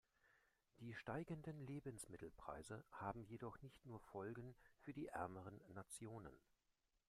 Die 0.79 0.95
steigenden 0.95 1.59
Lebensmittelpreise 1.67 2.83
haben 2.89 3.23
jedoch 3.23 3.61
nicht 3.61 3.85
nur 3.85 3.99
Folgen 3.99 4.55
für 4.79 4.93
die 4.93 5.05
ärmeren 5.09 5.61
Nationen. 5.75 6.33